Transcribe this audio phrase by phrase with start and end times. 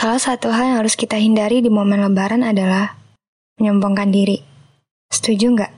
[0.00, 2.96] Salah satu hal yang harus kita hindari di momen lebaran adalah
[3.60, 4.40] menyombongkan diri.
[5.12, 5.72] Setuju nggak?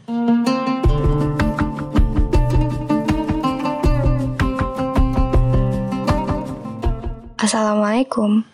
[7.35, 8.47] Assalamualaikum.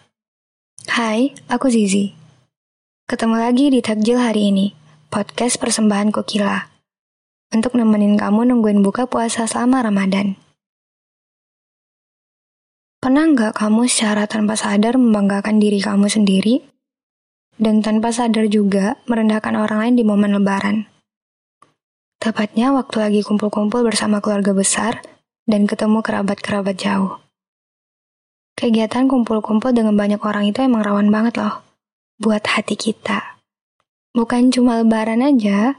[0.89, 2.17] Hai, aku Zizi.
[3.05, 4.73] Ketemu lagi di Takjil hari ini,
[5.13, 6.65] podcast persembahan Kokila.
[7.53, 10.48] Untuk nemenin kamu nungguin buka puasa selama Ramadan.
[12.99, 16.67] Pernah nggak kamu secara tanpa sadar membanggakan diri kamu sendiri?
[17.55, 20.91] Dan tanpa sadar juga merendahkan orang lain di momen lebaran.
[22.19, 24.99] Tepatnya waktu lagi kumpul-kumpul bersama keluarga besar
[25.47, 27.23] dan ketemu kerabat-kerabat jauh.
[28.59, 31.63] Kegiatan kumpul-kumpul dengan banyak orang itu emang rawan banget loh
[32.19, 33.39] buat hati kita.
[34.11, 35.79] Bukan cuma lebaran aja,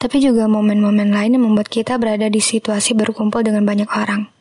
[0.00, 4.32] tapi juga momen-momen lain yang membuat kita berada di situasi berkumpul dengan banyak orang.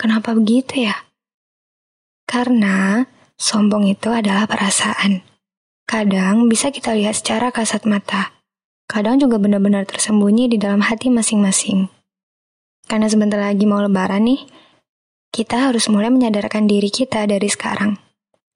[0.00, 0.96] Kenapa begitu ya?
[2.34, 2.98] Karena
[3.38, 5.22] sombong itu adalah perasaan.
[5.86, 8.34] Kadang bisa kita lihat secara kasat mata.
[8.90, 11.86] Kadang juga benar-benar tersembunyi di dalam hati masing-masing.
[12.90, 14.50] Karena sebentar lagi mau lebaran nih,
[15.30, 18.02] kita harus mulai menyadarkan diri kita dari sekarang.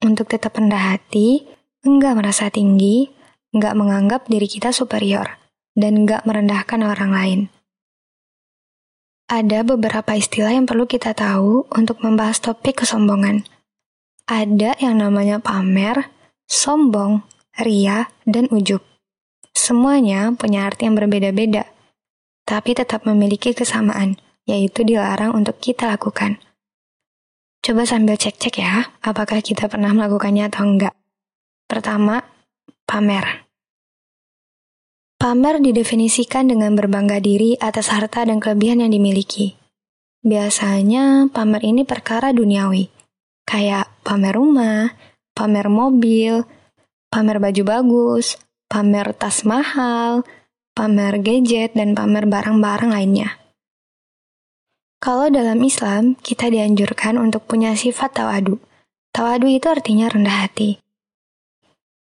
[0.03, 1.47] Untuk tetap rendah hati,
[1.87, 3.07] enggak merasa tinggi,
[3.55, 5.39] enggak menganggap diri kita superior,
[5.79, 7.39] dan enggak merendahkan orang lain.
[9.31, 13.47] Ada beberapa istilah yang perlu kita tahu untuk membahas topik kesombongan.
[14.29, 16.13] Ada yang namanya pamer,
[16.45, 17.25] sombong,
[17.57, 18.85] ria, dan ujub.
[19.57, 21.65] Semuanya punya arti yang berbeda-beda,
[22.45, 26.37] tapi tetap memiliki kesamaan, yaitu dilarang untuk kita lakukan.
[27.65, 30.93] Coba sambil cek-cek ya, apakah kita pernah melakukannya atau enggak.
[31.65, 32.21] Pertama,
[32.85, 33.49] pamer.
[35.17, 39.57] Pamer didefinisikan dengan berbangga diri atas harta dan kelebihan yang dimiliki.
[40.21, 42.98] Biasanya pamer ini perkara duniawi,
[43.49, 44.93] kayak pamer rumah,
[45.33, 46.45] pamer mobil,
[47.09, 48.37] pamer baju bagus,
[48.69, 50.21] pamer tas mahal,
[50.77, 53.41] pamer gadget, dan pamer barang-barang lainnya.
[55.01, 58.61] Kalau dalam Islam, kita dianjurkan untuk punya sifat tawadu.
[59.09, 60.77] Tawadu itu artinya rendah hati.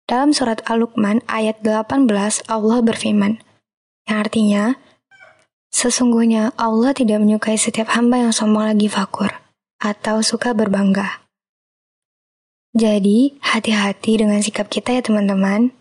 [0.09, 2.09] Dalam surat Al-Luqman ayat 18
[2.49, 3.39] Allah berfirman,
[4.09, 4.65] yang artinya,
[5.69, 9.29] Sesungguhnya Allah tidak menyukai setiap hamba yang sombong lagi fakur,
[9.77, 11.28] atau suka berbangga.
[12.79, 15.75] Jadi, hati-hati dengan sikap kita ya teman-teman.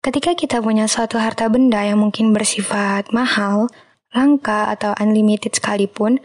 [0.00, 3.68] Ketika kita punya suatu harta benda yang mungkin bersifat mahal,
[4.16, 6.16] langka atau unlimited sekalipun,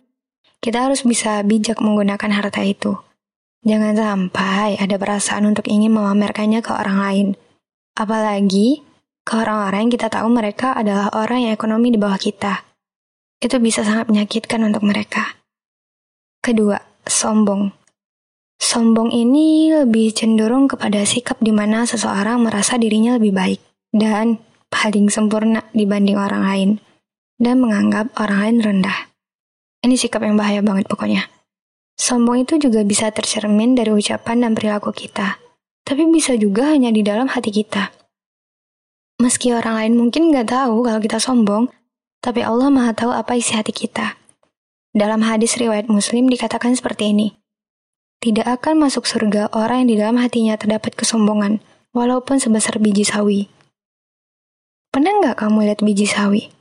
[0.64, 2.96] kita harus bisa bijak menggunakan harta itu.
[3.68, 7.28] Jangan sampai ada perasaan untuk ingin memamerkannya ke orang lain.
[8.00, 8.88] Apalagi
[9.28, 12.64] ke orang-orang yang kita tahu mereka adalah orang yang ekonomi di bawah kita.
[13.44, 15.36] Itu bisa sangat menyakitkan untuk mereka.
[16.40, 17.87] Kedua, sombong.
[18.78, 23.58] Sombong ini lebih cenderung kepada sikap di mana seseorang merasa dirinya lebih baik
[23.90, 24.38] dan
[24.70, 26.70] paling sempurna dibanding orang lain
[27.42, 29.10] dan menganggap orang lain rendah.
[29.82, 31.26] Ini sikap yang bahaya banget pokoknya.
[31.98, 35.42] Sombong itu juga bisa tercermin dari ucapan dan perilaku kita,
[35.82, 37.90] tapi bisa juga hanya di dalam hati kita.
[39.18, 41.66] Meski orang lain mungkin nggak tahu kalau kita sombong,
[42.22, 44.22] tapi Allah maha tahu apa isi hati kita.
[44.94, 47.34] Dalam hadis riwayat muslim dikatakan seperti ini,
[48.28, 51.64] tidak akan masuk surga orang yang di dalam hatinya terdapat kesombongan,
[51.96, 53.48] walaupun sebesar biji sawi.
[54.92, 56.52] Pernah nggak kamu lihat biji sawi?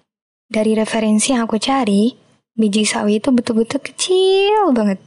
[0.46, 2.14] Dari referensi yang aku cari,
[2.54, 5.02] biji sawi itu betul-betul kecil banget.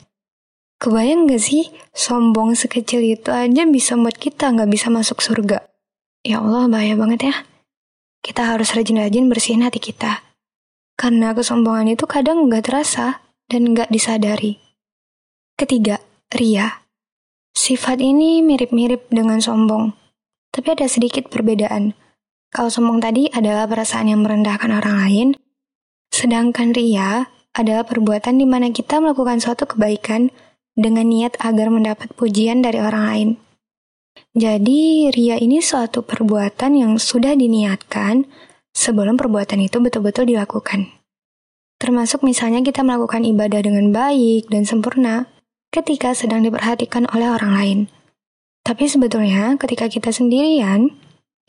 [0.80, 5.64] Kebayang gak sih, sombong sekecil itu aja bisa buat kita nggak bisa masuk surga.
[6.24, 7.36] Ya Allah, bahaya banget ya.
[8.20, 10.24] Kita harus rajin-rajin bersihin hati kita.
[11.00, 14.60] Karena kesombongan itu kadang nggak terasa dan nggak disadari.
[15.60, 16.86] Ketiga, ria.
[17.58, 19.98] Sifat ini mirip-mirip dengan sombong,
[20.54, 21.98] tapi ada sedikit perbedaan.
[22.54, 25.28] Kalau sombong tadi adalah perasaan yang merendahkan orang lain,
[26.14, 30.30] sedangkan ria adalah perbuatan di mana kita melakukan suatu kebaikan
[30.78, 33.30] dengan niat agar mendapat pujian dari orang lain.
[34.38, 38.30] Jadi, ria ini suatu perbuatan yang sudah diniatkan
[38.70, 40.94] sebelum perbuatan itu betul-betul dilakukan.
[41.82, 45.32] Termasuk misalnya kita melakukan ibadah dengan baik dan sempurna
[45.70, 47.80] ketika sedang diperhatikan oleh orang lain.
[48.66, 50.94] Tapi sebetulnya ketika kita sendirian,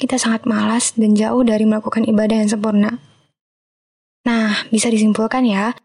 [0.01, 3.01] kita sangat malas dan jauh dari melakukan ibadah yang sempurna.
[4.25, 5.77] Nah, bisa disimpulkan ya,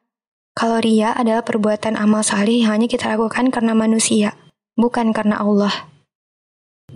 [0.55, 4.39] kalau ria adalah perbuatan amal salih yang hanya kita lakukan karena manusia,
[4.79, 5.91] bukan karena Allah.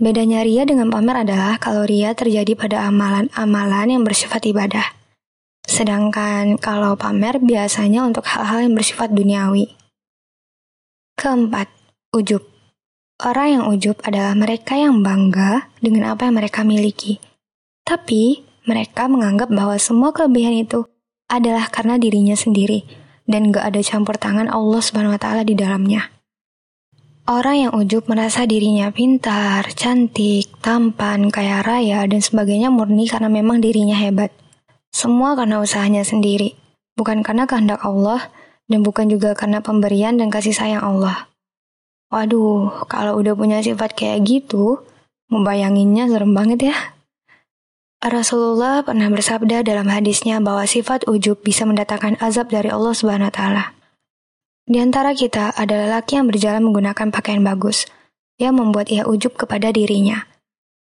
[0.00, 4.96] Bedanya ria dengan pamer adalah kalau ria terjadi pada amalan-amalan yang bersifat ibadah.
[5.68, 9.79] Sedangkan kalau pamer biasanya untuk hal-hal yang bersifat duniawi.
[11.20, 11.68] Keempat,
[12.16, 12.40] ujub.
[13.20, 17.20] Orang yang ujub adalah mereka yang bangga dengan apa yang mereka miliki.
[17.84, 20.88] Tapi, mereka menganggap bahwa semua kelebihan itu
[21.28, 22.88] adalah karena dirinya sendiri
[23.28, 26.08] dan gak ada campur tangan Allah Subhanahu wa taala di dalamnya.
[27.28, 33.60] Orang yang ujub merasa dirinya pintar, cantik, tampan, kaya raya, dan sebagainya murni karena memang
[33.60, 34.32] dirinya hebat.
[34.88, 36.56] Semua karena usahanya sendiri,
[36.96, 38.32] bukan karena kehendak Allah,
[38.70, 41.26] dan bukan juga karena pemberian dan kasih sayang Allah.
[42.14, 44.82] Waduh, kalau udah punya sifat kayak gitu,
[45.30, 46.76] membayanginnya serem banget ya.
[48.00, 53.34] Rasulullah pernah bersabda dalam hadisnya bahwa sifat ujub bisa mendatangkan azab dari Allah Subhanahu wa
[53.34, 53.64] taala.
[54.64, 57.90] Di antara kita ada lelaki yang berjalan menggunakan pakaian bagus,
[58.40, 60.24] yang membuat ia ujub kepada dirinya.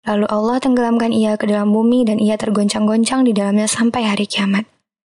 [0.05, 4.69] Lalu Allah tenggelamkan ia ke dalam bumi dan ia tergoncang-goncang di dalamnya sampai hari kiamat.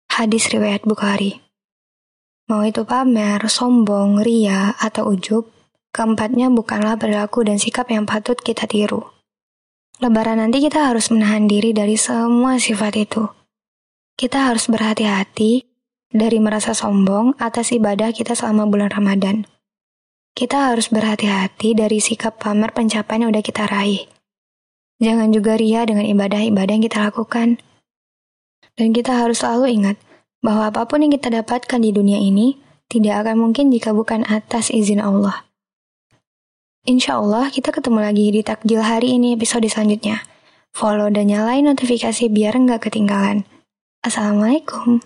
[0.08, 1.47] Hadis riwayat Bukhari.
[2.48, 5.52] Mau itu pamer, sombong, ria, atau ujub,
[5.88, 9.08] Keempatnya bukanlah perilaku dan sikap yang patut kita tiru.
[9.98, 13.24] Lebaran nanti kita harus menahan diri dari semua sifat itu.
[14.14, 15.66] Kita harus berhati-hati
[16.12, 19.48] dari merasa sombong atas ibadah kita selama bulan Ramadan.
[20.38, 24.06] Kita harus berhati-hati dari sikap pamer pencapaian yang udah kita raih.
[25.02, 27.58] Jangan juga ria dengan ibadah-ibadah yang kita lakukan.
[28.78, 29.96] Dan kita harus selalu ingat
[30.44, 32.58] bahwa apa pun yang kita dapatkan di dunia ini
[32.88, 35.44] tidak akan mungkin jika bukan atas izin Allah.
[36.88, 40.24] Insya Allah kita ketemu lagi di takjil hari ini episode selanjutnya.
[40.72, 43.44] Follow dan nyalain notifikasi biar nggak ketinggalan.
[44.00, 45.04] Assalamualaikum.